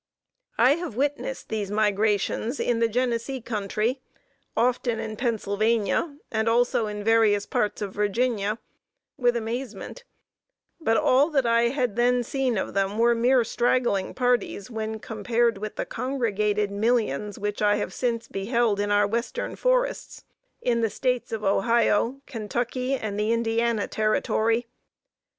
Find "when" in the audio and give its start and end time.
14.71-14.97